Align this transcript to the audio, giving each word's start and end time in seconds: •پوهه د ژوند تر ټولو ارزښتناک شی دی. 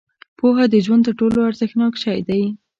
•پوهه 0.39 0.65
د 0.69 0.75
ژوند 0.85 1.01
تر 1.07 1.13
ټولو 1.19 1.37
ارزښتناک 1.49 1.93
شی 2.03 2.19
دی. 2.27 2.43